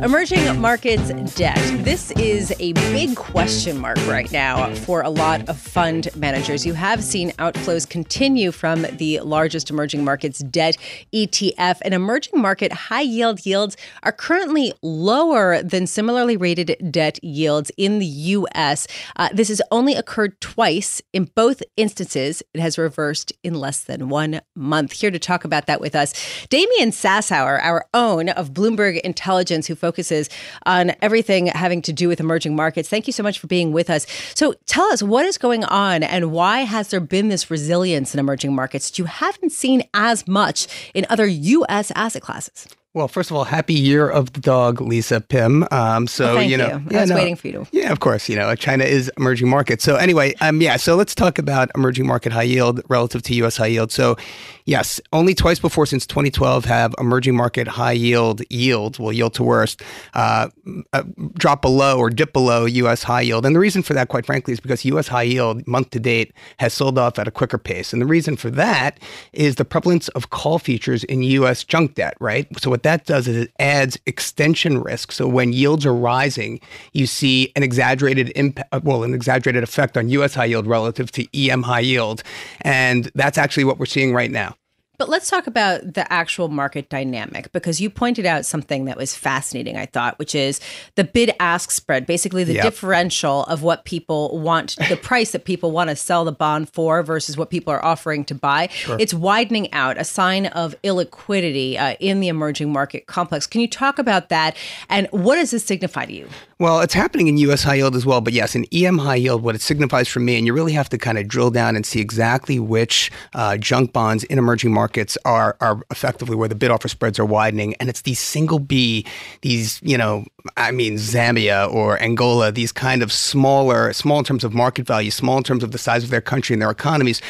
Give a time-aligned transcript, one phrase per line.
[0.00, 1.58] Emerging markets debt.
[1.84, 6.64] This is a big question mark right now for a lot of fund managers.
[6.64, 10.76] You have seen outflows continue from the largest emerging markets debt
[11.12, 11.78] ETF.
[11.82, 17.98] And emerging market high yield yields are currently lower than similarly rated debt yields in
[17.98, 18.86] the US.
[19.16, 21.02] Uh, this has only occurred twice.
[21.12, 24.92] In both instances, it has reversed in less than one month.
[24.92, 26.14] Here to talk about that with us,
[26.50, 30.28] Damian Sassower, our own of Bloomberg Intelligence, who focuses
[30.66, 32.90] on everything having to do with emerging markets.
[32.90, 34.06] Thank you so much for being with us.
[34.34, 38.20] So tell us what is going on and why has there been this resilience in
[38.20, 41.90] emerging markets that you haven't seen as much in other U.S.
[41.94, 42.68] asset classes?
[42.98, 45.64] Well, first of all, happy year of the dog, Lisa Pim.
[45.70, 46.98] Um, so well, you know, you.
[46.98, 47.66] I was no, waiting for you to.
[47.70, 48.28] Yeah, of course.
[48.28, 49.80] You know, China is emerging market.
[49.80, 50.74] So anyway, um, yeah.
[50.74, 53.56] So let's talk about emerging market high yield relative to U.S.
[53.56, 53.92] high yield.
[53.92, 54.16] So
[54.64, 59.44] yes, only twice before since 2012 have emerging market high yield yield, well, yield to
[59.44, 59.80] worst,
[60.14, 60.48] uh,
[60.92, 61.04] uh,
[61.34, 63.04] drop below or dip below U.S.
[63.04, 63.46] high yield.
[63.46, 65.06] And the reason for that, quite frankly, is because U.S.
[65.06, 67.92] high yield month to date has sold off at a quicker pace.
[67.92, 68.98] And the reason for that
[69.32, 71.62] is the prevalence of call features in U.S.
[71.62, 72.16] junk debt.
[72.18, 72.48] Right.
[72.58, 75.12] So what that does is it adds extension risk.
[75.12, 76.58] So when yields are rising,
[76.94, 80.34] you see an exaggerated impact, uh, well, an exaggerated effect on U.S.
[80.34, 82.22] high yield relative to EM high yield,
[82.62, 84.56] and that's actually what we're seeing right now.
[84.98, 89.14] But let's talk about the actual market dynamic because you pointed out something that was
[89.14, 90.60] fascinating, I thought, which is
[90.96, 92.64] the bid ask spread, basically the yep.
[92.64, 97.04] differential of what people want, the price that people want to sell the bond for
[97.04, 98.66] versus what people are offering to buy.
[98.68, 98.96] Sure.
[98.98, 103.46] It's widening out, a sign of illiquidity uh, in the emerging market complex.
[103.46, 104.56] Can you talk about that?
[104.88, 106.28] And what does this signify to you?
[106.60, 108.20] Well, it's happening in US high yield as well.
[108.20, 110.88] But yes, in EM high yield, what it signifies for me, and you really have
[110.88, 115.16] to kind of drill down and see exactly which uh, junk bonds in emerging markets
[115.24, 119.06] are are effectively where the bid offer spreads are widening, and it's these single B,
[119.42, 120.24] these you know,
[120.56, 125.12] I mean Zambia or Angola, these kind of smaller, small in terms of market value,
[125.12, 127.22] small in terms of the size of their country and their economies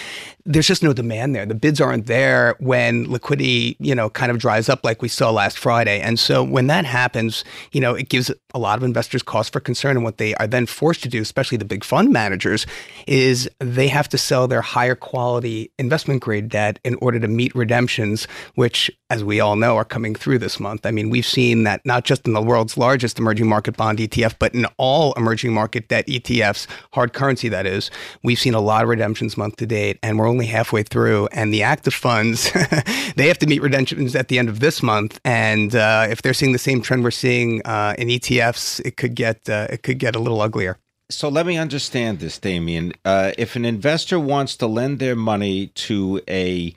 [0.44, 1.44] there's just no demand there.
[1.44, 5.30] The bids aren't there when liquidity, you know, kind of dries up like we saw
[5.30, 6.00] last Friday.
[6.00, 9.60] And so when that happens, you know, it gives a lot of investors cause for
[9.60, 9.96] concern.
[9.96, 12.66] And what they are then forced to do, especially the big fund managers,
[13.06, 17.54] is they have to sell their higher quality investment grade debt in order to meet
[17.54, 20.86] redemptions, which, as we all know, are coming through this month.
[20.86, 24.36] I mean, we've seen that not just in the world's largest emerging market bond ETF,
[24.38, 27.90] but in all emerging market debt ETFs, hard currency that is,
[28.22, 29.98] we've seen a lot of redemptions month to date.
[30.02, 32.50] And we're only halfway through, and the active funds
[33.16, 35.20] they have to meet redemptions at the end of this month.
[35.24, 39.14] And uh, if they're seeing the same trend we're seeing uh, in ETFs, it could
[39.14, 40.78] get uh, it could get a little uglier.
[41.10, 42.92] So let me understand this, Damian.
[43.02, 46.74] Uh, if an investor wants to lend their money to a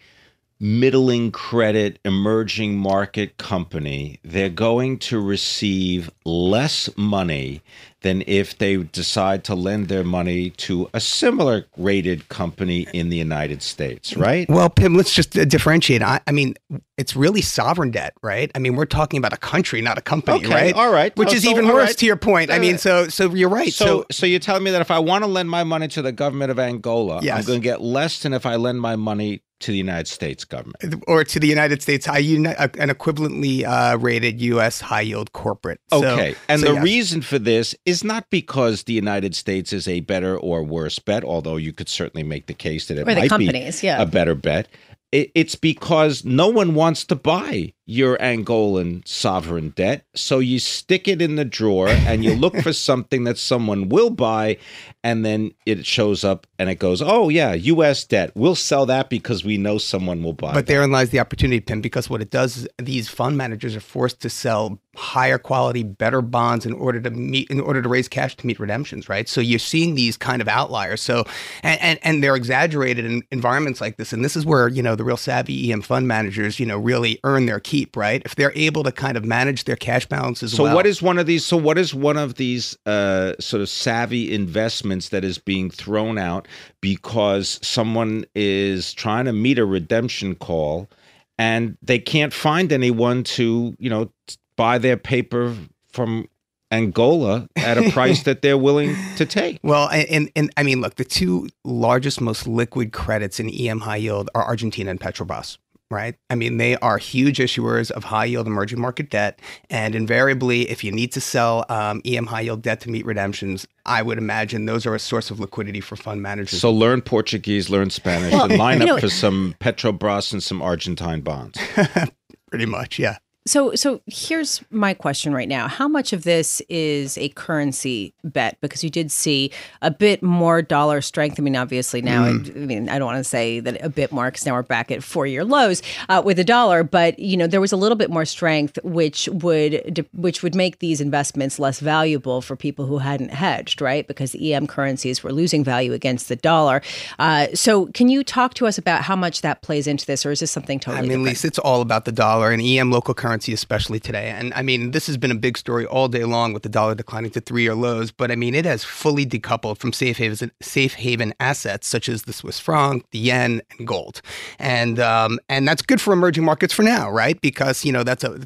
[0.61, 7.63] middling credit emerging market company, they're going to receive less money
[8.01, 13.17] than if they decide to lend their money to a similar rated company in the
[13.17, 14.47] United States, right?
[14.49, 16.01] Well, Pim, let's just uh, differentiate.
[16.01, 16.55] I, I, mean,
[16.97, 18.51] it's really sovereign debt, right?
[18.53, 20.73] I mean, we're talking about a country, not a company, okay, right?
[20.75, 21.15] All right.
[21.15, 21.97] Which oh, is so, even worse right.
[21.97, 22.51] to your point.
[22.51, 23.73] I mean, so so you're right.
[23.73, 26.01] So, so, so you're telling me that if I want to lend my money to
[26.01, 27.37] the government of Angola, yes.
[27.37, 30.43] I'm going to get less than if I lend my money to the United States
[30.45, 32.45] government or to the United States high an
[32.89, 34.81] equivalently uh, rated U.S.
[34.81, 35.79] high yield corporate.
[35.91, 36.83] So, okay, and so the yes.
[36.83, 41.23] reason for this is not because the United States is a better or worse bet,
[41.23, 44.01] although you could certainly make the case that it or might be yeah.
[44.01, 44.67] a better bet.
[45.11, 50.05] It's because no one wants to buy your Angolan sovereign debt.
[50.15, 54.09] So you stick it in the drawer and you look for something that someone will
[54.09, 54.57] buy.
[55.03, 58.31] And then it shows up and it goes, oh, yeah, US debt.
[58.33, 60.67] We'll sell that because we know someone will buy But that.
[60.67, 64.21] therein lies the opportunity, Pim, because what it does is these fund managers are forced
[64.21, 68.35] to sell higher quality, better bonds in order to meet, in order to raise cash
[68.37, 69.27] to meet redemptions, right?
[69.27, 71.01] So you're seeing these kind of outliers.
[71.01, 71.25] So,
[71.63, 74.13] and, and, and they're exaggerated in environments like this.
[74.13, 77.19] And this is where, you know, the real savvy EM fund managers, you know, really
[77.23, 78.21] earn their key keep, right?
[78.25, 80.75] If they're able to kind of manage their cash balances so well.
[80.75, 81.45] what is one of these?
[81.45, 86.17] So what is one of these uh, sort of savvy investments that is being thrown
[86.17, 86.47] out
[86.79, 90.89] because someone is trying to meet a redemption call
[91.37, 94.11] and they can't find anyone to, you know,
[94.55, 95.55] buy their paper
[95.91, 96.27] from
[96.71, 99.59] Angola at a price that they're willing to take.
[99.63, 103.97] Well, and, and I mean, look, the two largest, most liquid credits in EM high
[103.97, 105.57] yield are Argentina and Petrobras
[105.91, 106.15] right?
[106.29, 109.39] I mean, they are huge issuers of high yield emerging market debt.
[109.69, 113.67] And invariably, if you need to sell um, EM high yield debt to meet redemptions,
[113.85, 116.61] I would imagine those are a source of liquidity for fund managers.
[116.61, 120.61] So learn Portuguese, learn Spanish, well, and line up know, for some Petrobras and some
[120.61, 121.59] Argentine bonds.
[122.49, 123.17] Pretty much, yeah.
[123.47, 128.57] So, so here's my question right now: How much of this is a currency bet?
[128.61, 129.51] Because you did see
[129.81, 131.39] a bit more dollar strength.
[131.39, 132.55] I mean, obviously now, mm.
[132.55, 134.61] I, I, mean, I don't want to say that a bit more because now we're
[134.61, 136.83] back at four-year lows uh, with the dollar.
[136.83, 140.77] But you know, there was a little bit more strength, which would which would make
[140.77, 144.07] these investments less valuable for people who hadn't hedged, right?
[144.07, 146.83] Because the EM currencies were losing value against the dollar.
[147.17, 150.31] Uh, so, can you talk to us about how much that plays into this, or
[150.31, 150.99] is this something totally?
[150.99, 151.25] I mean, different?
[151.25, 154.29] Lisa, it's all about the dollar and EM local currency currency, especially today.
[154.29, 156.95] And I mean, this has been a big story all day long with the dollar
[156.95, 158.11] declining to three year lows.
[158.11, 162.23] But I mean, it has fully decoupled from safe haven, safe haven assets such as
[162.23, 164.21] the Swiss franc, the yen, and gold.
[164.59, 167.39] And um, and that's good for emerging markets for now, right?
[167.39, 168.37] Because you know that's a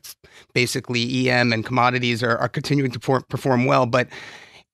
[0.54, 4.08] basically EM and commodities are, are continuing to perform well, but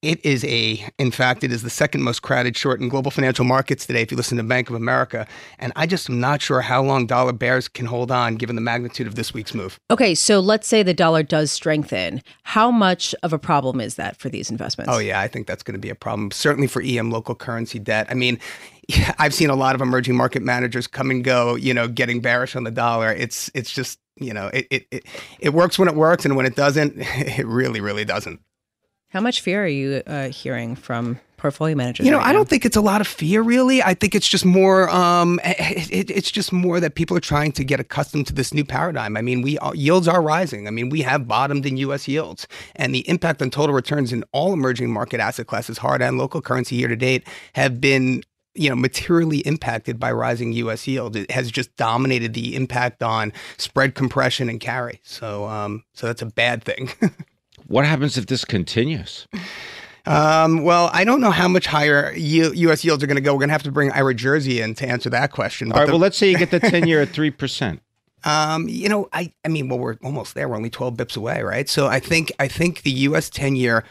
[0.01, 3.45] it is a, in fact, it is the second most crowded short in global financial
[3.45, 5.27] markets today, if you listen to Bank of America.
[5.59, 8.61] And I just am not sure how long dollar bears can hold on given the
[8.61, 9.79] magnitude of this week's move.
[9.91, 12.23] Okay, so let's say the dollar does strengthen.
[12.43, 14.91] How much of a problem is that for these investments?
[14.91, 17.77] Oh, yeah, I think that's going to be a problem, certainly for EM local currency
[17.77, 18.07] debt.
[18.09, 18.39] I mean,
[19.19, 22.55] I've seen a lot of emerging market managers come and go, you know, getting bearish
[22.55, 23.13] on the dollar.
[23.13, 25.05] It's it's just, you know, it, it, it,
[25.39, 28.39] it works when it works, and when it doesn't, it really, really doesn't.
[29.11, 32.05] How much fear are you uh, hearing from portfolio managers?
[32.05, 33.83] You know, right I don't think it's a lot of fear, really.
[33.83, 34.89] I think it's just more.
[34.89, 38.53] Um, it, it, it's just more that people are trying to get accustomed to this
[38.53, 39.17] new paradigm.
[39.17, 40.65] I mean, we uh, yields are rising.
[40.65, 42.07] I mean, we have bottomed in U.S.
[42.07, 42.47] yields,
[42.77, 46.41] and the impact on total returns in all emerging market asset classes, hard and local
[46.41, 48.23] currency, year to date, have been
[48.53, 50.87] you know materially impacted by rising U.S.
[50.87, 51.17] yields.
[51.17, 55.01] It has just dominated the impact on spread compression and carry.
[55.03, 56.91] So, um, so that's a bad thing.
[57.71, 59.27] What happens if this continues?
[60.05, 62.83] Um, well, I don't know how much higher U- U.S.
[62.83, 63.33] yields are going to go.
[63.33, 65.71] We're going to have to bring Ira Jersey in to answer that question.
[65.71, 65.85] All right.
[65.85, 67.81] The, well, let's say you get the ten-year at three percent.
[68.25, 70.49] Um, you know, I, I mean, well, we're almost there.
[70.49, 71.69] We're only twelve bips away, right?
[71.69, 73.29] So I think, I think the U.S.
[73.29, 73.85] ten-year.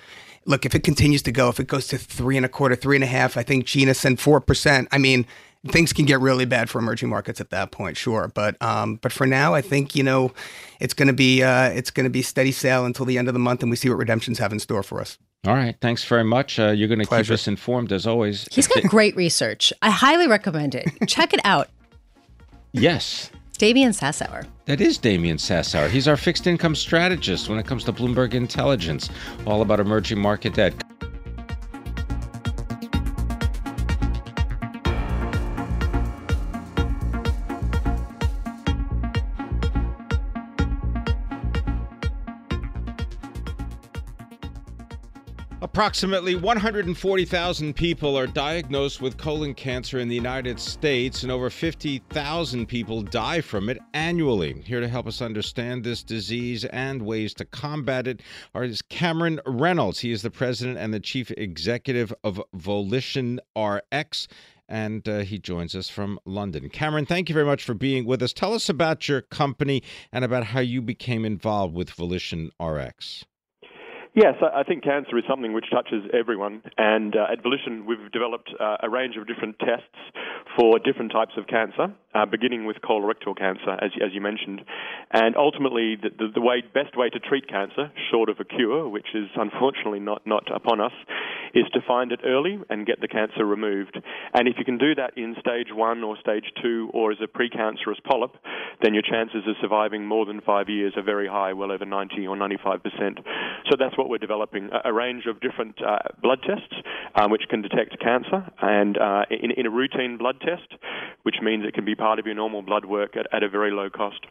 [0.47, 2.97] Look, if it continues to go, if it goes to three and a quarter, three
[2.97, 4.89] and a half, I think Gina four percent.
[4.91, 5.27] I mean,
[5.69, 8.31] things can get really bad for emerging markets at that point, sure.
[8.35, 10.33] But um, but for now, I think you know
[10.81, 13.35] it's going to be uh, it's going to be steady sale until the end of
[13.35, 15.19] the month, and we see what redemptions have in store for us.
[15.47, 16.59] All right, thanks very much.
[16.59, 18.47] Uh, you're going to keep us informed as always.
[18.52, 19.73] He's got great research.
[19.81, 20.87] I highly recommend it.
[21.07, 21.69] Check it out.
[22.73, 23.31] Yes.
[23.57, 24.47] Damian Sassower.
[24.67, 25.88] That is Damian Sassower.
[25.88, 29.11] He's our fixed income strategist when it comes to Bloomberg Intelligence,
[29.47, 30.75] all about emerging market debt.
[45.81, 52.67] Approximately 140,000 people are diagnosed with colon cancer in the United States, and over 50,000
[52.67, 54.61] people die from it annually.
[54.61, 58.21] Here to help us understand this disease and ways to combat it
[58.55, 60.01] is Cameron Reynolds.
[60.01, 64.29] He is the president and the chief executive of Volition RX
[64.69, 66.69] and uh, he joins us from London.
[66.69, 68.35] Cameron, thank you very much for being with us.
[68.35, 69.83] Tell us about your company
[70.13, 73.25] and about how you became involved with Volition RX.
[74.12, 78.50] Yes, I think cancer is something which touches everyone, and uh, at Volition we've developed
[78.59, 79.87] uh, a range of different tests
[80.59, 84.62] for different types of cancer, uh, beginning with colorectal cancer, as, as you mentioned.
[85.12, 88.88] And ultimately, the, the, the way, best way to treat cancer, short of a cure,
[88.88, 90.93] which is unfortunately not, not upon us,
[91.54, 93.99] is to find it early and get the cancer removed.
[94.35, 97.26] And if you can do that in stage one or stage two or as a
[97.26, 98.37] precancerous polyp,
[98.83, 102.26] then your chances of surviving more than five years are very high, well over 90
[102.26, 103.19] or 95 percent.
[103.71, 106.75] So that's what we're developing a, a range of different uh, blood tests
[107.14, 110.75] um, which can detect cancer, and uh, in, in a routine blood test,
[111.23, 113.71] which means it can be part of your normal blood work at, at a very
[113.71, 114.26] low cost.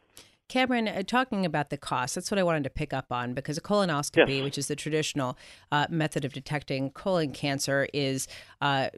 [0.49, 3.57] Cameron, uh, talking about the cost, that's what I wanted to pick up on because
[3.57, 4.43] a colonoscopy, yes.
[4.43, 5.37] which is the traditional
[5.71, 8.27] uh, method of detecting colon cancer, is
[8.59, 8.89] uh,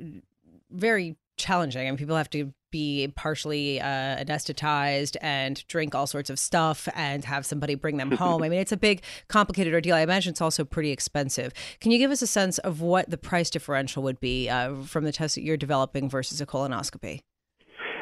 [0.72, 1.88] very challenging.
[1.88, 6.88] I mean, people have to be partially uh, anesthetized and drink all sorts of stuff
[6.96, 8.44] and have somebody bring them home.
[8.44, 9.96] I mean, it's a big, complicated ordeal.
[9.96, 11.54] I imagine it's also pretty expensive.
[11.82, 15.04] Can you give us a sense of what the price differential would be uh, from
[15.04, 17.22] the test that you're developing versus a colonoscopy?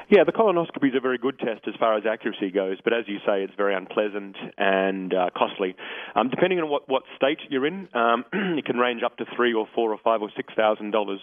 [0.10, 3.06] Yeah, the colonoscopy is a very good test as far as accuracy goes, but as
[3.08, 5.76] you say, it's very unpleasant and uh, costly.
[6.16, 9.54] Um, depending on what, what state you're in, um, it can range up to three
[9.54, 11.20] or four or five or six thousand dollars.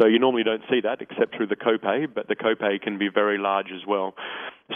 [0.00, 3.10] So you normally don't see that except through the copay, but the copay can be
[3.12, 4.14] very large as well.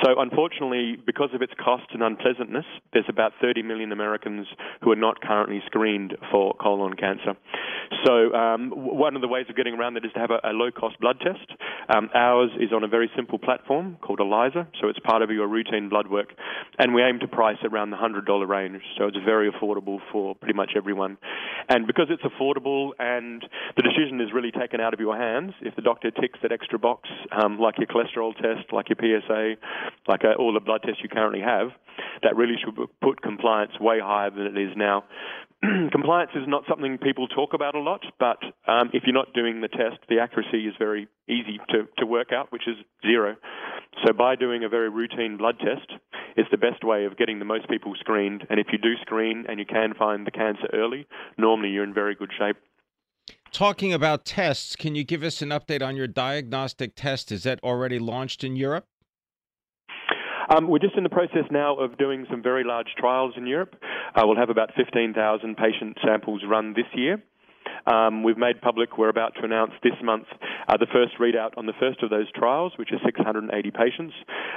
[0.05, 4.47] So, unfortunately, because of its cost and unpleasantness, there's about 30 million Americans
[4.83, 7.35] who are not currently screened for colon cancer.
[8.05, 10.53] So, um, one of the ways of getting around that is to have a, a
[10.53, 11.59] low cost blood test.
[11.89, 15.49] Um, ours is on a very simple platform called ELISA, so it's part of your
[15.49, 16.35] routine blood work,
[16.79, 20.55] and we aim to price around the $100 range, so it's very affordable for pretty
[20.55, 21.17] much everyone.
[21.71, 23.43] And because it's affordable and
[23.77, 26.79] the decision is really taken out of your hands, if the doctor ticks that extra
[26.79, 29.55] box, um, like your cholesterol test, like your PSA,
[30.07, 31.69] like uh, all the blood tests you currently have,
[32.23, 35.05] that really should put compliance way higher than it is now.
[35.91, 39.61] compliance is not something people talk about a lot, but um, if you're not doing
[39.61, 43.35] the test, the accuracy is very easy to, to work out, which is zero.
[44.07, 45.91] So by doing a very routine blood test,
[46.37, 48.47] it's the best way of getting the most people screened.
[48.49, 51.07] And if you do screen and you can find the cancer early,
[51.37, 52.57] normally you're in very good shape.
[53.51, 57.33] Talking about tests, can you give us an update on your diagnostic test?
[57.33, 58.87] Is that already launched in Europe?
[60.49, 63.75] Um, we're just in the process now of doing some very large trials in Europe.
[64.15, 67.23] Uh, we'll have about 15,000 patient samples run this year.
[67.87, 70.27] Um, we've made public, we're about to announce this month
[70.69, 74.15] uh, the first readout on the first of those trials, which is 680 patients,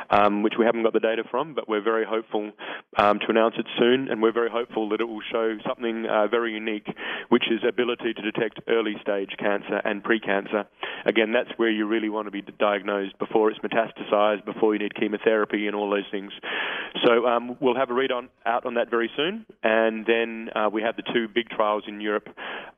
[0.09, 2.51] um, which we haven't got the data from, but we're very hopeful
[2.97, 6.27] um, to announce it soon, and we're very hopeful that it will show something uh,
[6.27, 6.87] very unique,
[7.29, 10.65] which is ability to detect early stage cancer and precancer.
[11.05, 14.95] Again, that's where you really want to be diagnosed before it's metastasized, before you need
[14.95, 16.31] chemotherapy and all those things.
[17.05, 20.69] So um, we'll have a read on, out on that very soon, and then uh,
[20.71, 22.27] we have the two big trials in Europe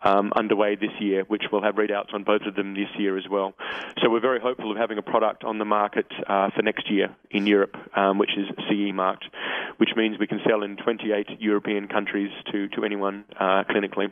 [0.04, 3.24] um, underway this year, which will have readouts on both of them this year as
[3.30, 3.54] well.
[4.02, 7.16] So we're very hopeful of having a product on the market uh, for next year
[7.32, 9.26] in Europe, um, which is CE marked,
[9.78, 14.12] which means we can sell in 28 European countries to, to anyone uh, clinically.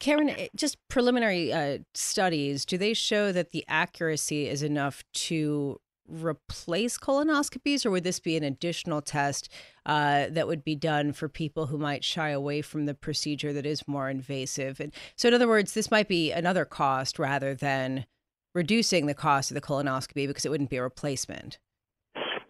[0.00, 5.78] Cameron, eh, just preliminary uh, studies, do they show that the accuracy is enough to
[6.10, 9.48] replace colonoscopies, or would this be an additional test
[9.86, 13.66] uh, that would be done for people who might shy away from the procedure that
[13.66, 14.80] is more invasive?
[14.80, 18.06] And so, in other words, this might be another cost rather than
[18.54, 21.58] reducing the cost of the colonoscopy because it wouldn't be a replacement.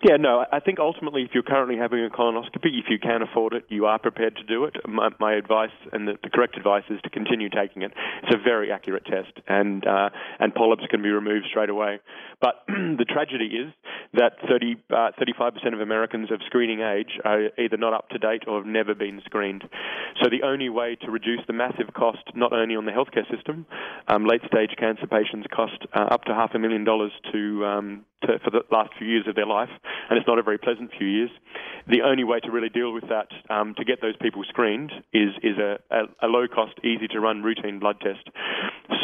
[0.02, 3.52] Yeah, no, I think ultimately, if you're currently having a colonoscopy, if you can afford
[3.52, 4.76] it, you are prepared to do it.
[4.88, 7.92] My, my advice and the, the, correct advice is to continue taking it.
[8.22, 12.00] It's a very accurate test, and uh, and polyps can be removed straight away.
[12.40, 13.74] But the tragedy is
[14.14, 18.44] that 30, uh, 35% of Americans of screening age are either not up to date
[18.46, 19.64] or have never been screened.
[20.22, 23.66] So the only way to reduce the massive cost, not only on the healthcare system,
[24.08, 28.04] um, late stage cancer patients cost uh, up to half a million dollars to, um,
[28.22, 29.68] to for the last few years of their life
[30.08, 31.30] and it's not a very pleasant few years.
[31.88, 35.30] The only way to really deal with that, um, to get those people screened, is
[35.42, 38.28] is a, a, a low cost, easy to run routine blood test.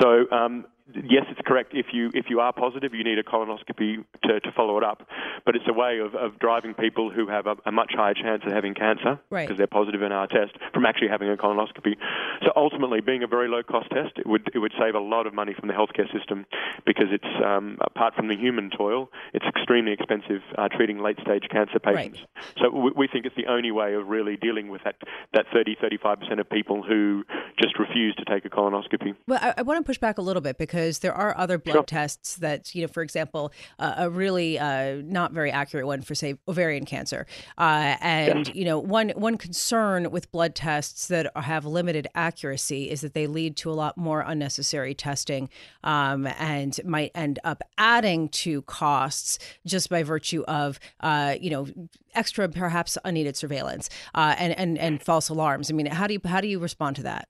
[0.00, 1.72] So um, yes, it's correct.
[1.74, 5.06] If you if you are positive, you need a colonoscopy to, to follow it up.
[5.44, 8.42] But it's a way of, of driving people who have a, a much higher chance
[8.46, 9.56] of having cancer because right.
[9.56, 11.96] they're positive in our test from actually having a colonoscopy.
[12.42, 15.26] So ultimately, being a very low cost test, it would it would save a lot
[15.26, 16.46] of money from the healthcare system
[16.84, 21.44] because it's um, apart from the human toil, it's extremely expensive uh, treating late stage
[21.50, 22.20] cancer patients.
[22.20, 22.58] Right.
[22.62, 24.96] So we, we think it's the only way of really dealing with that
[25.34, 27.24] that 30 35 percent of people who
[27.60, 29.14] just refuse to take a colonoscopy.
[29.26, 31.56] Well, I, I want to push back a little bit because because there are other
[31.56, 31.82] blood sure.
[31.84, 36.14] tests that, you know, for example, uh, a really uh, not very accurate one for,
[36.14, 37.26] say, ovarian cancer.
[37.56, 43.00] Uh, and, you know, one, one concern with blood tests that have limited accuracy is
[43.00, 45.48] that they lead to a lot more unnecessary testing
[45.82, 51.66] um, and might end up adding to costs just by virtue of, uh, you know,
[52.14, 55.70] extra, perhaps unneeded surveillance uh, and, and, and false alarms.
[55.70, 57.28] I mean, how do you, how do you respond to that?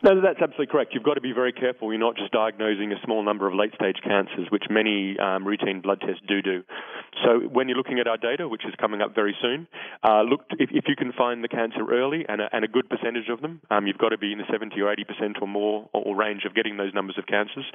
[0.00, 0.94] No, that's absolutely correct.
[0.94, 1.90] You've got to be very careful.
[1.90, 5.80] You're not just diagnosing a small number of late stage cancers, which many um, routine
[5.80, 6.62] blood tests do do.
[7.24, 9.66] So when you're looking at our data, which is coming up very soon,
[10.04, 12.88] uh, look if, if, you can find the cancer early and a, and a good
[12.88, 15.48] percentage of them, um, you've got to be in the 70 or 80 percent or
[15.48, 17.66] more or range of getting those numbers of cancers.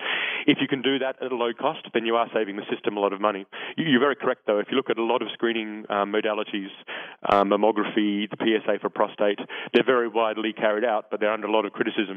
[0.48, 2.96] If you can do that at a low cost, then you are saving the system
[2.96, 3.46] a lot of money.
[3.75, 4.60] You're very correct, though.
[4.60, 6.72] If you look at a lot of screening um, modalities,
[7.27, 9.39] um, mammography, the PSA for prostate,
[9.74, 12.13] they're very widely carried out, but they're under a lot of criticism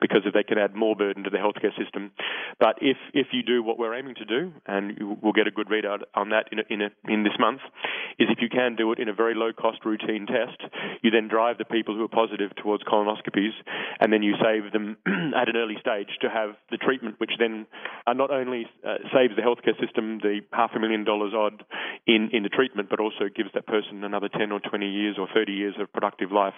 [0.00, 2.12] because if they can add more burden to the healthcare system.
[2.58, 5.68] But if if you do what we're aiming to do, and we'll get a good
[5.68, 7.60] readout on that in a, in, a, in this month,
[8.18, 10.60] is if you can do it in a very low cost routine test,
[11.02, 13.52] you then drive the people who are positive towards colonoscopies,
[14.00, 14.96] and then you save them
[15.36, 17.66] at an early stage to have the treatment, which then
[18.06, 21.64] uh, not only uh, saves the healthcare system the half a million dollars odd
[22.06, 25.28] in in the treatment, but also gives that person another 10 or 20 years or
[25.32, 26.54] 30 years of productive life.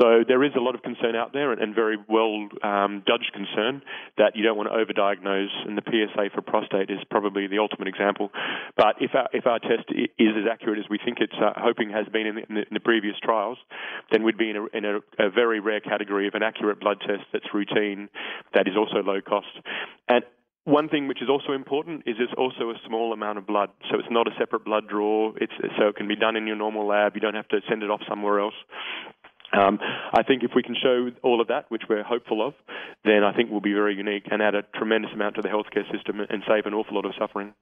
[0.00, 3.32] So there is a lot of concern out there, and, and very well um, judged
[3.32, 3.82] concern
[4.18, 7.88] that you don't want to overdiagnose, and the PSA for prostate is probably the ultimate
[7.88, 8.30] example.
[8.76, 11.90] But if our, if our test is as accurate as we think it's uh, hoping
[11.90, 13.58] has been in the, in the, previous trials,
[14.12, 16.98] then we'd be in, a, in a, a very rare category of an accurate blood
[17.00, 18.08] test that's routine,
[18.52, 19.48] that is also low cost.
[20.08, 20.22] And
[20.64, 23.98] one thing which is also important is it's also a small amount of blood, so
[23.98, 25.32] it's not a separate blood draw.
[25.36, 27.14] It's so it can be done in your normal lab.
[27.14, 28.54] You don't have to send it off somewhere else.
[29.52, 29.78] Um,
[30.12, 32.54] I think if we can show all of that, which we're hopeful of,
[33.04, 35.90] then I think we'll be very unique and add a tremendous amount to the healthcare
[35.92, 37.54] system and save an awful lot of suffering.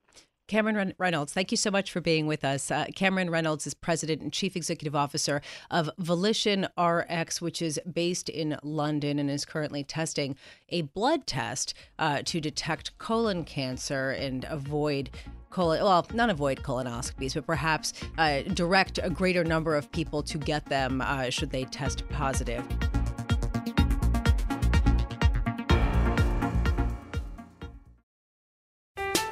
[0.49, 2.71] Cameron Reynolds, thank you so much for being with us.
[2.71, 8.29] Uh, Cameron Reynolds is president and chief executive officer of Volition RX, which is based
[8.29, 10.37] in London and is currently testing
[10.69, 15.11] a blood test uh, to detect colon cancer and avoid
[15.53, 20.39] colon, well, not avoid colonoscopies, but perhaps uh, direct a greater number of people to
[20.39, 22.65] get them uh, should they test positive.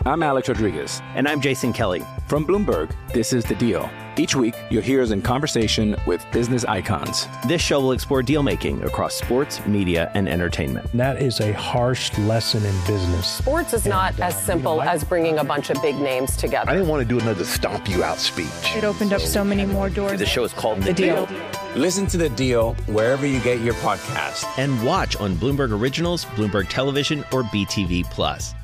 [0.07, 1.01] I'm Alex Rodriguez.
[1.15, 2.03] And I'm Jason Kelly.
[2.27, 3.89] From Bloomberg, this is The Deal.
[4.17, 7.27] Each week, you'll hear us in conversation with business icons.
[7.47, 10.91] This show will explore deal making across sports, media, and entertainment.
[10.93, 13.27] That is a harsh lesson in business.
[13.27, 16.71] Sports is not as simple as bringing a bunch of big names together.
[16.71, 18.49] I didn't want to do another stomp you out speech.
[18.77, 20.19] It opened up so many more doors.
[20.19, 21.27] The show is called The, the deal.
[21.27, 21.41] deal.
[21.77, 24.45] Listen to The Deal wherever you get your podcast.
[24.59, 28.55] And watch on Bloomberg Originals, Bloomberg Television, or BTV Plus.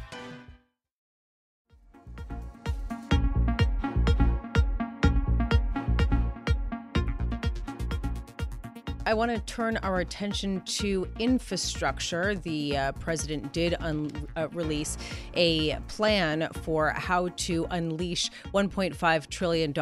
[9.06, 12.34] I want to turn our attention to infrastructure.
[12.34, 14.98] The uh, president did un- uh, release
[15.34, 19.72] a plan for how to unleash $1.5 trillion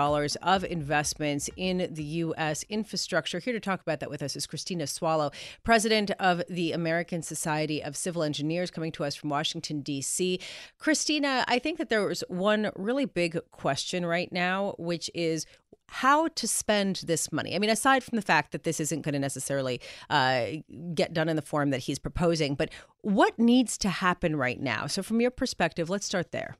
[0.43, 2.67] of investments in the U.S.
[2.69, 3.39] infrastructure.
[3.39, 5.31] Here to talk about that with us is Kristina Swallow,
[5.63, 10.39] president of the American Society of Civil Engineers, coming to us from Washington, D.C.
[10.79, 15.47] Kristina, I think that there was one really big question right now, which is
[15.89, 17.55] how to spend this money.
[17.55, 20.47] I mean, aside from the fact that this isn't going to necessarily uh,
[20.95, 22.71] get done in the form that he's proposing, but
[23.03, 24.87] what needs to happen right now?
[24.87, 26.57] So, from your perspective, let's start there.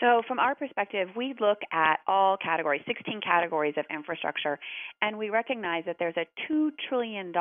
[0.00, 4.58] So, from our perspective, we look at all categories, 16 categories of infrastructure,
[5.00, 7.32] and we recognize that there's a $2 trillion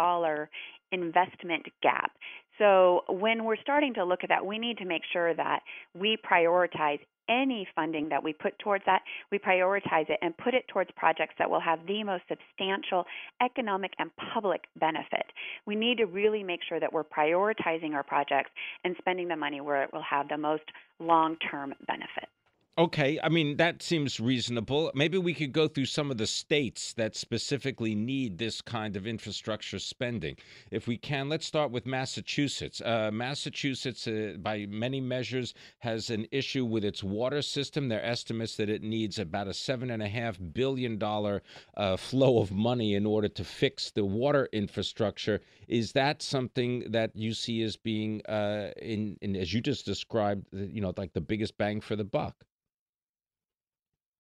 [0.92, 2.12] investment gap.
[2.58, 5.60] So, when we're starting to look at that, we need to make sure that
[5.94, 10.68] we prioritize any funding that we put towards that, we prioritize it and put it
[10.68, 13.06] towards projects that will have the most substantial
[13.42, 15.26] economic and public benefit.
[15.66, 18.52] We need to really make sure that we're prioritizing our projects
[18.84, 20.64] and spending the money where it will have the most
[21.00, 22.30] long term benefit.
[22.78, 24.92] Okay, I mean that seems reasonable.
[24.94, 29.08] Maybe we could go through some of the states that specifically need this kind of
[29.08, 30.36] infrastructure spending.
[30.72, 32.82] If we can, let's start with Massachusetts.
[32.82, 37.88] Uh, Massachusetts, uh, by many measures, has an issue with its water system.
[37.88, 41.44] There are estimates that it needs about a seven and a half billion dollar
[41.78, 45.40] uh, flow of money in order to fix the water infrastructure.
[45.70, 50.48] Is that something that you see as being, uh, in, in as you just described,
[50.52, 52.44] you know, like the biggest bang for the buck?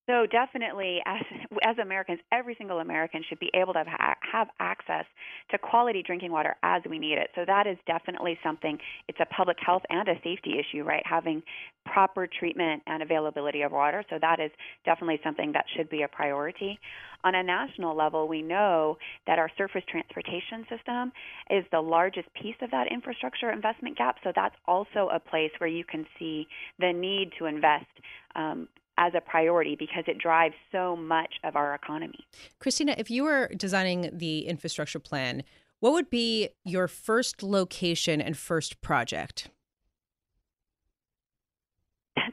[0.07, 1.21] So definitely, as
[1.63, 5.05] as Americans, every single American should be able to ha- have access
[5.49, 7.29] to quality drinking water as we need it.
[7.33, 8.77] So that is definitely something.
[9.07, 11.01] It's a public health and a safety issue, right?
[11.05, 11.41] Having
[11.85, 14.03] proper treatment and availability of water.
[14.09, 14.51] So that is
[14.85, 16.79] definitely something that should be a priority.
[17.23, 21.11] On a national level, we know that our surface transportation system
[21.49, 24.17] is the largest piece of that infrastructure investment gap.
[24.23, 26.47] So that's also a place where you can see
[26.79, 27.87] the need to invest.
[28.35, 32.19] Um, as a priority because it drives so much of our economy.
[32.59, 35.43] Kristina, if you were designing the infrastructure plan,
[35.79, 39.49] what would be your first location and first project?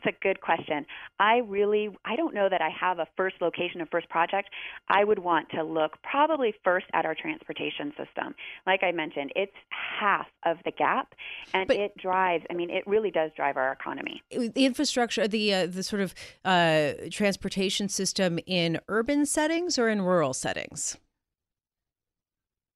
[0.04, 0.86] That's a good question.
[1.18, 4.50] I really I don't know that I have a first location or first project.
[4.88, 8.34] I would want to look probably first at our transportation system.
[8.66, 11.14] Like I mentioned, it's half of the gap
[11.54, 14.22] and but, it drives I mean it really does drive our economy.
[14.30, 20.02] The infrastructure the uh, the sort of uh, transportation system in urban settings or in
[20.02, 20.96] rural settings?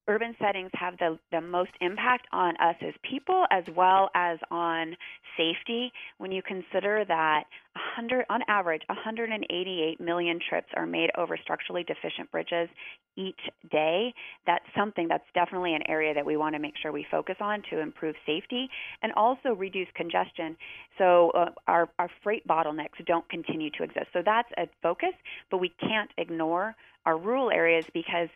[0.09, 4.97] Urban settings have the, the most impact on us as people as well as on
[5.37, 5.93] safety.
[6.19, 12.31] When you consider that 100 on average 188 million trips are made over structurally deficient
[12.31, 12.69] bridges
[13.17, 13.41] each
[13.71, 14.13] day
[14.47, 17.63] that's something that's definitely an area that we want to make sure we focus on
[17.71, 18.69] to improve safety
[19.03, 20.57] and also reduce congestion.
[20.99, 24.07] So uh, our our freight bottlenecks don't continue to exist.
[24.13, 25.15] So that's a focus
[25.51, 26.75] but we can't ignore
[27.07, 28.29] our rural areas because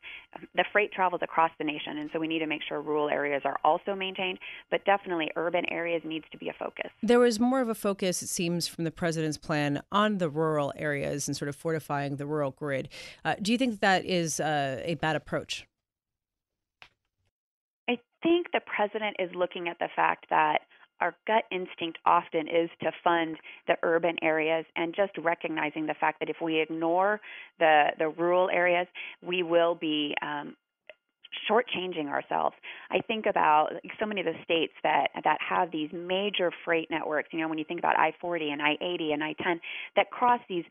[0.54, 3.42] the freight travels across the nation, and so we need to make sure rural areas
[3.44, 4.38] are also maintained.
[4.70, 6.90] But definitely, urban areas needs to be a focus.
[7.02, 10.72] There was more of a focus, it seems, from the president's plan on the rural
[10.76, 12.88] areas and sort of fortifying the rural grid.
[13.24, 15.66] Uh, do you think that is uh, a bad approach?
[17.88, 20.60] I think the president is looking at the fact that
[21.00, 23.36] our gut instinct often is to fund
[23.66, 27.20] the urban areas and just recognizing the fact that if we ignore
[27.58, 28.86] the, the rural areas,
[29.22, 30.54] we will be um,
[31.50, 32.56] shortchanging ourselves.
[32.90, 37.28] I think about so many of the states that that have these major freight networks.
[37.32, 39.60] You know, when you think about I-40 and I-80 and I-10
[39.96, 40.64] that cross these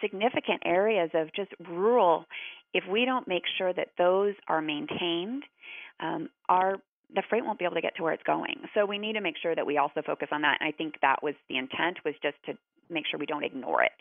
[0.00, 2.24] significant areas of just rural.
[2.72, 5.42] If we don't make sure that those are maintained,
[6.00, 6.76] um, our
[7.14, 8.56] the freight won't be able to get to where it's going.
[8.74, 10.58] So we need to make sure that we also focus on that.
[10.60, 12.52] And I think that was the intent was just to
[12.88, 13.92] make sure we don't ignore it.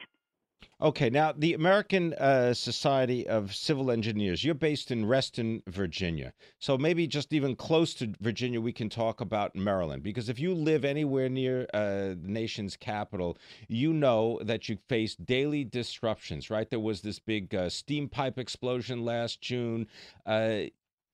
[0.81, 6.31] Okay, now the American uh, Society of Civil Engineers, you're based in Reston, Virginia.
[6.57, 10.03] So maybe just even close to Virginia, we can talk about Maryland.
[10.03, 15.15] Because if you live anywhere near uh, the nation's capital, you know that you face
[15.15, 16.69] daily disruptions, right?
[16.69, 19.85] There was this big uh, steam pipe explosion last June.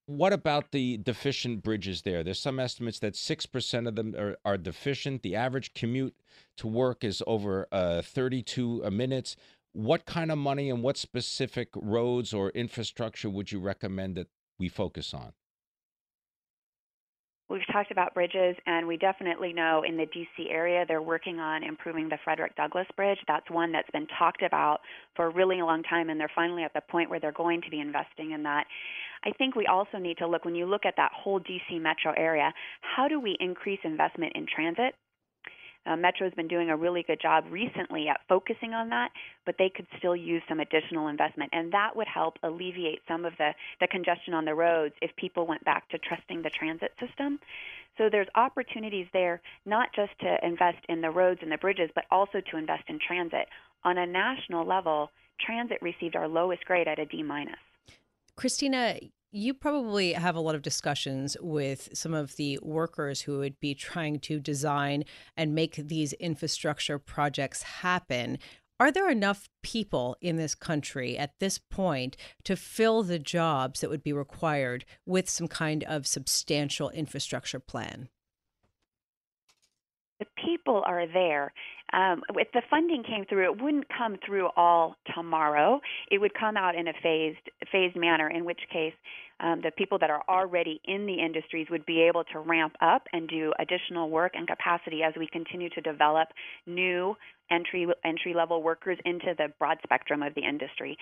[0.07, 2.23] What about the deficient bridges there?
[2.23, 5.23] There's some estimates that 6% of them are, are deficient.
[5.23, 6.15] The average commute
[6.57, 9.35] to work is over uh, 32 minutes.
[9.73, 14.27] What kind of money and what specific roads or infrastructure would you recommend that
[14.59, 15.33] we focus on?
[17.47, 21.63] We've talked about bridges, and we definitely know in the DC area they're working on
[21.63, 23.19] improving the Frederick Douglass Bridge.
[23.27, 24.79] That's one that's been talked about
[25.15, 27.69] for a really long time, and they're finally at the point where they're going to
[27.69, 28.65] be investing in that.
[29.25, 32.13] I think we also need to look, when you look at that whole DC metro
[32.15, 34.93] area, how do we increase investment in transit?
[35.87, 39.11] Uh, Metro's been doing a really good job recently at focusing on that,
[39.45, 43.33] but they could still use some additional investment, and that would help alleviate some of
[43.37, 47.39] the, the congestion on the roads if people went back to trusting the transit system.
[47.97, 52.05] So there's opportunities there, not just to invest in the roads and the bridges, but
[52.09, 53.47] also to invest in transit.
[53.83, 57.55] On a national level, transit received our lowest grade at a D minus.
[58.35, 63.59] Kristina, you probably have a lot of discussions with some of the workers who would
[63.59, 65.03] be trying to design
[65.35, 68.37] and make these infrastructure projects happen.
[68.79, 73.89] Are there enough people in this country at this point to fill the jobs that
[73.89, 78.07] would be required with some kind of substantial infrastructure plan?
[80.65, 81.53] People are there.
[81.93, 85.79] Um, if the funding came through, it wouldn't come through all tomorrow.
[86.11, 87.37] It would come out in a phased
[87.71, 88.29] phased manner.
[88.29, 88.93] In which case,
[89.39, 93.03] um, the people that are already in the industries would be able to ramp up
[93.13, 96.29] and do additional work and capacity as we continue to develop
[96.65, 97.15] new
[97.51, 100.97] entry entry level workers into the broad spectrum of the industry.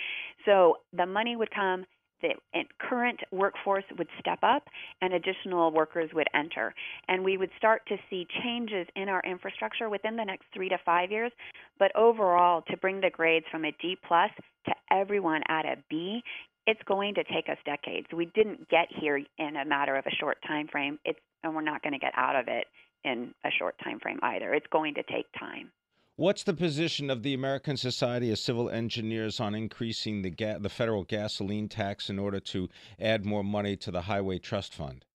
[0.45, 1.86] So the money would come
[2.23, 4.63] the current workforce would step up
[5.01, 6.73] and additional workers would enter.
[7.07, 10.77] And we would start to see changes in our infrastructure within the next three to
[10.83, 11.31] five years.
[11.77, 14.31] But overall, to bring the grades from a D plus
[14.65, 16.23] to everyone at a B,
[16.65, 18.07] it's going to take us decades.
[18.15, 20.97] We didn't get here in a matter of a short time frame.
[21.03, 22.65] It's, and we're not going to get out of it
[23.03, 24.53] in a short time frame either.
[24.53, 25.71] It's going to take time.
[26.15, 30.69] What's the position of the American Society of Civil Engineers on increasing the ga- the
[30.69, 35.06] federal gasoline tax in order to add more money to the Highway Trust Fund?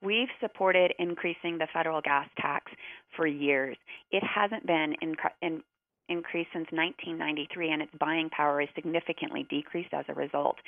[0.00, 2.70] We've supported increasing the federal gas tax
[3.16, 3.76] for years.
[4.12, 5.62] It hasn't been in, in,
[6.08, 10.58] increased since 1993, and its buying power is significantly decreased as a result.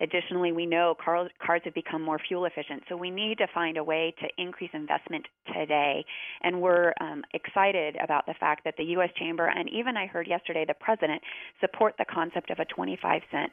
[0.00, 1.30] Additionally, we know cars,
[1.64, 5.24] have become more fuel efficient, so we need to find a way to increase investment
[5.54, 6.04] today.
[6.42, 9.10] And we're um, excited about the fact that the U.S.
[9.16, 11.22] Chamber and even I heard yesterday the president
[11.60, 13.50] support the concept of a 25 cent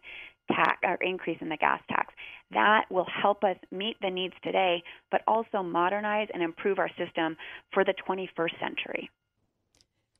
[0.52, 2.14] tax or increase in the gas tax.
[2.52, 7.38] That will help us meet the needs today, but also modernize and improve our system
[7.74, 9.10] for the 21st century.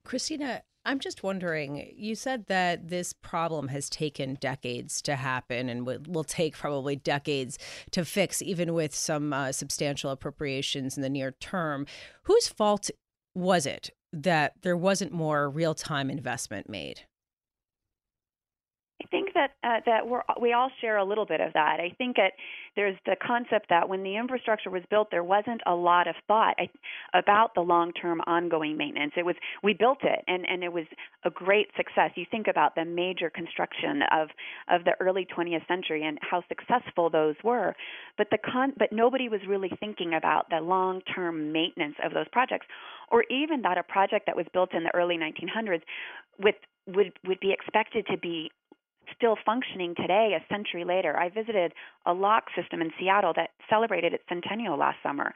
[0.08, 5.86] Kristina, I'm just wondering, you said that this problem has taken decades to happen and
[5.86, 7.58] will take probably decades
[7.92, 11.86] to fix, even with some uh, substantial appropriations in the near term.
[12.24, 12.92] Whose fault
[13.34, 17.02] was it that there wasn't more real time investment made?
[19.04, 21.80] I think that uh, that we we all share a little bit of that.
[21.80, 22.34] I think that
[22.76, 26.56] there's the concept that when the infrastructure was built, there wasn't a lot of thought
[27.14, 29.14] about the long-term ongoing maintenance.
[29.18, 30.86] It was we built it, and and it was
[31.26, 32.12] a great success.
[32.16, 34.30] You think about the major construction of
[34.70, 37.76] of the early 20th century and how successful those were,
[38.18, 42.68] but the con but nobody was really thinking about the long-term maintenance of those projects,
[43.12, 45.82] or even that a project that was built in the early 1900s
[46.42, 46.56] with
[46.88, 48.52] would would be expected to be
[49.16, 51.18] still functioning today, a century later.
[51.18, 51.74] I visited
[52.06, 55.34] a lock system in Seattle that celebrated its centennial last summer.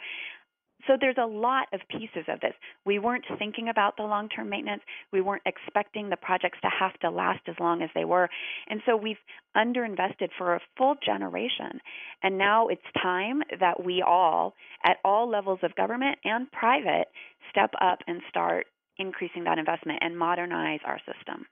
[0.86, 2.54] So there's a lot of pieces of this.
[2.86, 4.84] We weren't thinking about the long term maintenance.
[5.12, 8.30] We weren't expecting the projects to have to last as long as they were.
[8.70, 9.18] And so we've
[9.56, 11.82] underinvested for a full generation.
[12.24, 14.54] And now it's time that we all,
[14.86, 17.08] at all levels of government and private,
[17.50, 21.46] step up and start increasing that investment and modernize our system.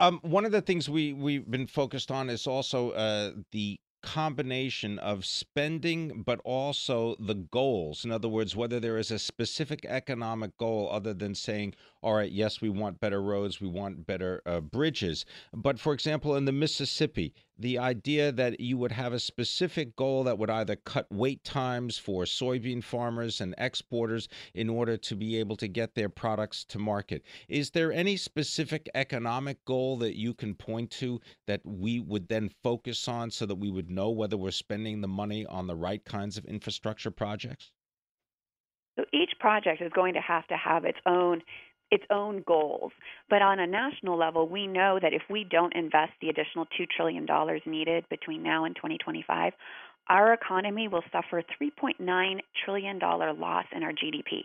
[0.00, 4.98] Um, one of the things we we've been focused on is also uh, the combination
[5.00, 8.04] of spending, but also the goals.
[8.04, 12.30] In other words, whether there is a specific economic goal other than saying, all right,
[12.30, 15.24] yes, we want better roads, we want better uh, bridges.
[15.52, 20.24] But for example, in the Mississippi, the idea that you would have a specific goal
[20.24, 25.38] that would either cut wait times for soybean farmers and exporters in order to be
[25.38, 27.22] able to get their products to market.
[27.48, 32.50] Is there any specific economic goal that you can point to that we would then
[32.62, 36.04] focus on so that we would know whether we're spending the money on the right
[36.04, 37.72] kinds of infrastructure projects?
[38.96, 41.42] So each project is going to have to have its own
[41.90, 42.92] its own goals.
[43.30, 46.86] But on a national level, we know that if we don't invest the additional $2
[46.88, 47.26] trillion
[47.66, 49.52] needed between now and 2025,
[50.08, 54.42] our economy will suffer $3.9 trillion loss in our GDP.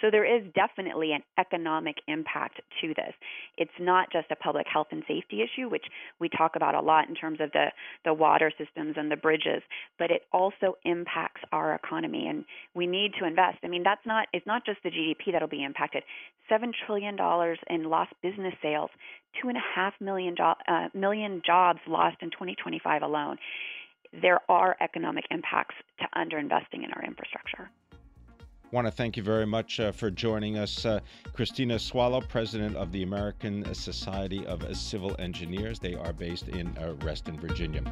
[0.00, 3.14] So there is definitely an economic impact to this.
[3.56, 5.84] It's not just a public health and safety issue, which
[6.20, 7.66] we talk about a lot in terms of the,
[8.04, 9.62] the water systems and the bridges,
[9.98, 13.58] but it also impacts our economy and we need to invest.
[13.62, 16.02] I mean, that's not it's not just the GDP that'll be impacted.
[16.48, 18.90] Seven trillion dollars in lost business sales,
[19.40, 23.36] two and a half million, jo- uh, million jobs lost in 2025 alone.
[24.20, 27.70] There are economic impacts to underinvesting in our infrastructure
[28.74, 30.84] want to thank you very much uh, for joining us.
[30.84, 30.98] Uh,
[31.32, 35.78] Kristina Swallow, president of the American Society of Civil Engineers.
[35.78, 37.84] They are based in uh, Reston, Virginia.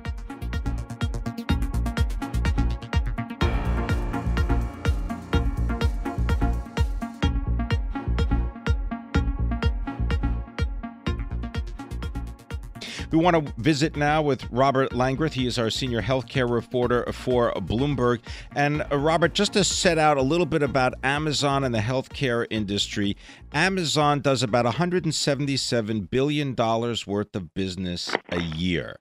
[13.12, 15.34] We want to visit now with Robert Langreth.
[15.34, 18.20] He is our senior healthcare reporter for Bloomberg.
[18.56, 22.46] And uh, Robert, just to set out a little bit about Amazon and the healthcare
[22.48, 23.18] industry,
[23.52, 28.96] Amazon does about $177 billion worth of business a year.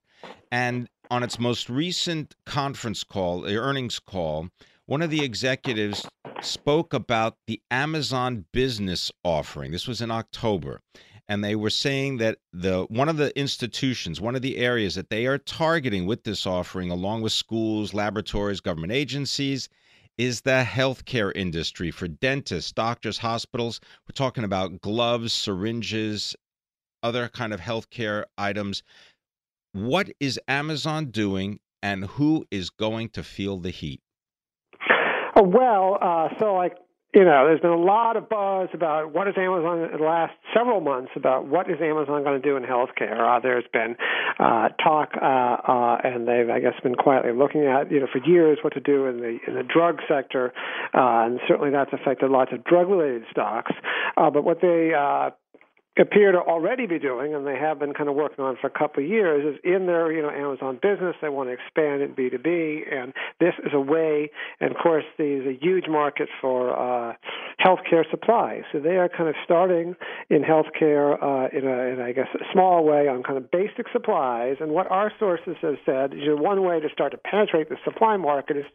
[0.51, 4.49] And on its most recent conference call, earnings call,
[4.87, 6.05] one of the executives
[6.41, 9.71] spoke about the Amazon business offering.
[9.71, 10.81] This was in October
[11.31, 15.09] and they were saying that the one of the institutions, one of the areas that
[15.09, 19.69] they are targeting with this offering, along with schools, laboratories, government agencies,
[20.17, 23.79] is the healthcare industry for dentists, doctors, hospitals.
[24.05, 26.35] We're talking about gloves, syringes,
[27.01, 28.83] other kind of healthcare items.
[29.71, 34.01] What is Amazon doing, and who is going to feel the heat?
[35.37, 36.75] Oh, well, uh, so like
[37.13, 40.33] you know, there's been a lot of buzz about what is Amazon in the last
[40.55, 43.19] several months about what is Amazon going to do in healthcare.
[43.19, 43.97] Uh, there's been
[44.39, 48.23] uh, talk, uh, uh, and they've, I guess, been quietly looking at, you know, for
[48.25, 50.53] years what to do in the in the drug sector,
[50.93, 53.73] uh, and certainly that's affected lots of drug-related stocks.
[54.15, 55.31] Uh, but what they uh,
[55.99, 58.69] appear to already be doing, and they have been kind of working on for a
[58.71, 62.13] couple of years, is in their you know Amazon business they want to expand in
[62.13, 64.31] B two B, and this is a way.
[64.61, 67.13] And of course, there's a huge market for uh,
[67.63, 69.95] healthcare supplies, so they are kind of starting
[70.29, 73.87] in healthcare uh, in a, in I guess a small way on kind of basic
[73.91, 74.57] supplies.
[74.61, 77.69] And what our sources have said is you know, one way to start to penetrate
[77.69, 78.65] the supply market is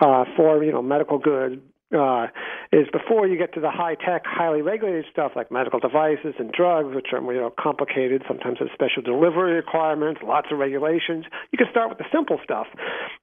[0.00, 1.60] uh, for you know medical goods
[1.94, 2.26] uh,
[2.72, 6.50] is before you get to the high tech, highly regulated stuff like medical devices and
[6.50, 11.24] drugs, which are you know complicated, sometimes have special delivery requirements, lots of regulations.
[11.52, 12.66] You can start with the simple stuff,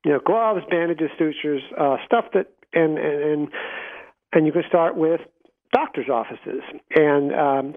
[0.06, 3.49] you know, gloves, bandages, sutures, uh, stuff that, and and
[4.32, 5.21] and, you can start with
[5.73, 6.62] doctors' offices
[6.95, 7.34] and.
[7.34, 7.76] Um,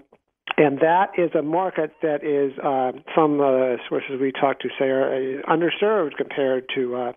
[0.55, 4.85] and that is a market that is, uh, some uh, sources we talked to say,
[4.85, 7.11] are uh, underserved compared to, uh,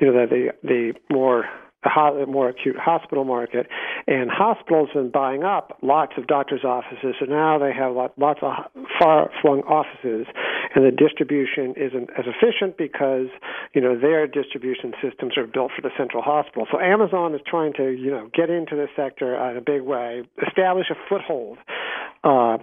[0.00, 1.46] you know, the the, the more
[2.28, 3.66] more acute hospital market,
[4.06, 8.40] and hospitals have been buying up lots of doctors' offices, so now they have lots
[8.42, 8.52] of
[8.98, 10.26] far-flung offices,
[10.74, 13.28] and the distribution isn't as efficient because
[13.74, 16.66] you know their distribution systems are built for the central hospital.
[16.70, 20.22] So Amazon is trying to you know get into the sector in a big way,
[20.46, 21.58] establish a foothold.
[22.22, 22.56] Uh,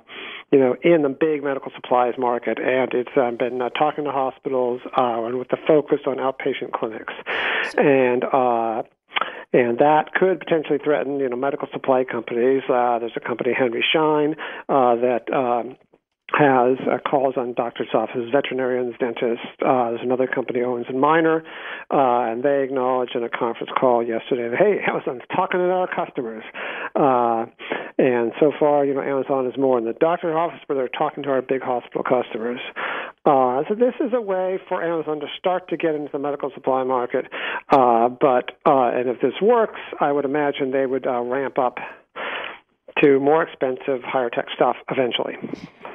[0.51, 4.11] you know, in the big medical supplies market, and it's um, been uh, talking to
[4.11, 7.13] hospitals uh, and with the focus on outpatient clinics,
[7.77, 8.83] and uh,
[9.53, 12.63] and that could potentially threaten, you know, medical supply companies.
[12.69, 14.35] Uh, there's a company, Henry Schein,
[14.69, 15.75] uh, that um,
[16.33, 19.45] has uh, calls on doctors' offices, veterinarians, dentists.
[19.61, 21.43] Uh, there's another company, Owens and Minor,
[21.91, 25.87] uh, and they acknowledged in a conference call yesterday that hey, Amazon's talking to our
[25.93, 26.43] customers.
[26.95, 27.45] Uh,
[27.97, 31.23] and so far, you know, Amazon is more in the doctor's office, but they're talking
[31.23, 32.59] to our big hospital customers.
[33.23, 36.49] Uh, so this is a way for Amazon to start to get into the medical
[36.55, 37.25] supply market.
[37.69, 41.77] Uh, but uh, and if this works, I would imagine they would uh, ramp up
[43.01, 45.35] to more expensive, higher tech stuff eventually.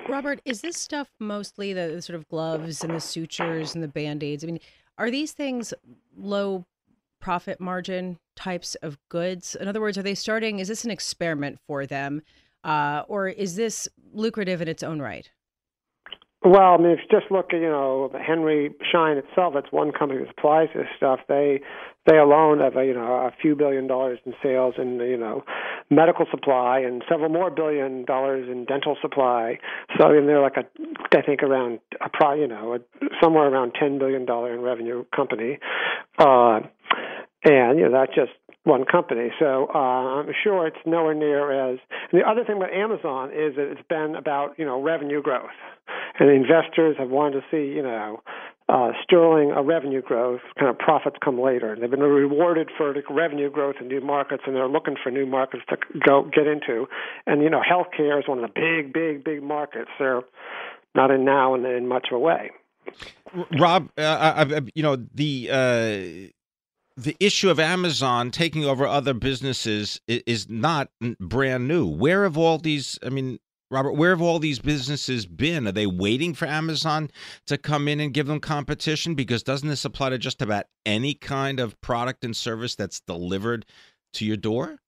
[0.08, 4.22] Robert, is this stuff mostly the sort of gloves and the sutures and the band
[4.22, 4.44] aids?
[4.44, 4.60] I mean,
[4.98, 5.74] are these things
[6.16, 6.64] low
[7.20, 9.56] profit margin types of goods?
[9.56, 12.22] In other words, are they starting, is this an experiment for them?
[12.62, 15.30] Uh, or is this lucrative in its own right?
[16.46, 19.90] Well, I mean, if you just look at you know Henry Schein itself, it's one
[19.90, 21.18] company that supplies this stuff.
[21.28, 21.60] They
[22.06, 25.42] they alone have a, you know a few billion dollars in sales in you know
[25.90, 29.58] medical supply and several more billion dollars in dental supply.
[29.98, 30.64] So I mean, they're like a
[31.18, 32.78] I think around a pro you know a,
[33.20, 35.58] somewhere around ten billion dollar in revenue company,
[36.20, 36.60] uh,
[37.46, 38.32] and you know that's just
[38.64, 39.30] one company.
[39.38, 41.78] So uh, I'm sure it's nowhere near as.
[42.10, 45.56] And the other thing about Amazon is that it's been about you know revenue growth,
[46.18, 48.20] and investors have wanted to see you know
[48.68, 51.72] uh, sterling a revenue growth, kind of profits come later.
[51.72, 55.26] And They've been rewarded for revenue growth in new markets, and they're looking for new
[55.26, 56.86] markets to go get into.
[57.26, 59.90] And you know, healthcare is one of the big, big, big markets.
[59.98, 60.22] They're
[60.96, 62.50] not in now and in much of a way.
[63.58, 66.35] Rob, uh, I, I, you know the uh,
[66.96, 70.88] the issue of Amazon taking over other businesses is not
[71.20, 71.86] brand new.
[71.86, 72.98] Where have all these?
[73.04, 73.38] I mean,
[73.70, 75.66] Robert, where have all these businesses been?
[75.66, 77.10] Are they waiting for Amazon
[77.46, 79.14] to come in and give them competition?
[79.14, 83.66] Because doesn't this apply to just about any kind of product and service that's delivered
[84.14, 84.78] to your door?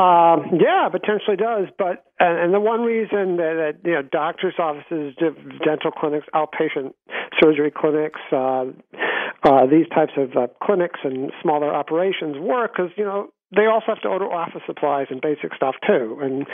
[0.00, 1.66] Um, yeah, potentially does.
[1.76, 5.14] But and, the one reason that, that you know doctors' offices,
[5.64, 6.92] dental clinics, outpatient
[7.40, 8.66] surgery clinics, uh,
[9.42, 13.86] uh, these types of uh, clinics and smaller operations work because you know they also
[13.88, 16.46] have to order office supplies and basic stuff too, and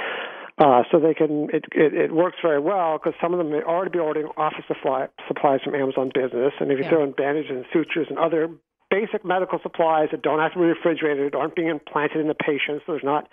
[0.58, 3.62] uh, so they can it, it, it works very well because some of them may
[3.62, 6.90] already be ordering office supply, supplies from Amazon Business, and if you yeah.
[6.90, 8.48] throw in bandages and sutures and other
[8.88, 12.84] basic medical supplies that don't have to be refrigerated, aren't being implanted in the patients,
[12.86, 13.28] there's not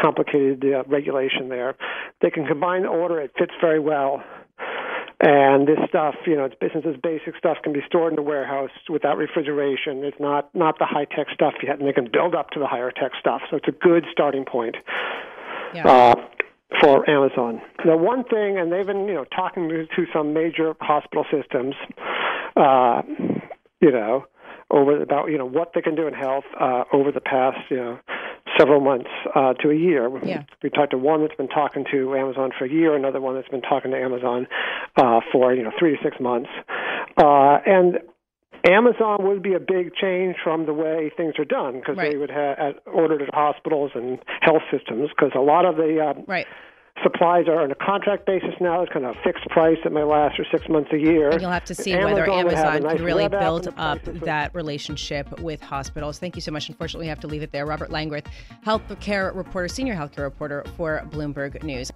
[0.00, 1.74] complicated uh, regulation there.
[2.22, 4.22] They can combine the order; it fits very well
[5.20, 8.70] and this stuff, you know, it's business basic stuff can be stored in the warehouse
[8.88, 10.02] without refrigeration.
[10.02, 12.66] It's not not the high tech stuff yet, and they can build up to the
[12.66, 13.42] higher tech stuff.
[13.50, 14.76] So it's a good starting point
[15.74, 15.86] yeah.
[15.86, 16.14] uh,
[16.80, 17.60] for Amazon.
[17.84, 21.74] The one thing, and they've been you know talking to, to some major hospital systems,
[22.56, 23.02] uh,
[23.82, 24.24] you know,
[24.70, 27.76] over about you know what they can do in health uh, over the past you
[27.76, 27.98] know
[28.60, 30.10] several months uh, to a year.
[30.24, 30.42] Yeah.
[30.62, 33.48] We talked to one that's been talking to Amazon for a year, another one that's
[33.48, 34.46] been talking to Amazon
[34.96, 36.50] uh, for you know three to six months,
[37.16, 37.98] uh, and
[38.68, 42.12] Amazon would be a big change from the way things are done because Right.
[42.12, 46.24] they would have ordered at hospitals and health systems because a lot of the um,
[46.26, 46.46] right.
[47.02, 48.82] Supplies are on a contract basis now.
[48.82, 51.30] It's kind of a fixed price that may last for six months a year.
[51.30, 54.02] And you'll have to see whether would have a Amazon nice can really build up
[54.04, 56.18] that relationship with hospitals.
[56.18, 56.68] Thank you so much.
[56.68, 57.64] Unfortunately, we have to leave it there.
[57.64, 58.26] Robert Langreth,
[58.66, 61.90] healthcare reporter, senior healthcare reporter for Bloomberg News.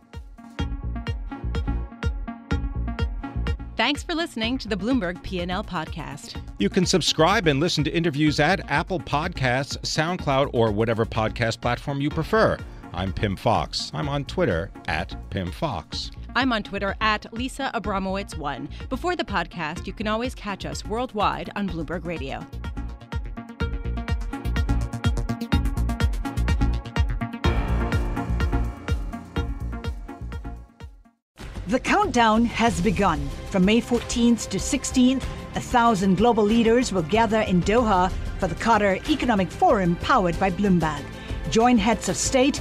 [3.77, 6.41] Thanks for listening to the Bloomberg P&L podcast.
[6.59, 12.01] You can subscribe and listen to interviews at Apple Podcasts, SoundCloud, or whatever podcast platform
[12.01, 12.57] you prefer.
[12.95, 13.91] I'm Pim Fox.
[13.93, 16.13] I'm on Twitter at Pim Fox.
[16.37, 18.89] I'm on Twitter at Lisa Abramowicz1.
[18.89, 22.47] Before the podcast, you can always catch us worldwide on Bloomberg Radio.
[31.67, 33.29] The countdown has begun.
[33.51, 35.25] From May 14th to 16th,
[35.57, 40.51] a thousand global leaders will gather in Doha for the Qatar Economic Forum powered by
[40.51, 41.03] Bloomberg.
[41.51, 42.61] Join heads of state,